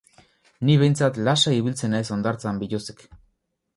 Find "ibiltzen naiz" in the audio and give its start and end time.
1.59-2.03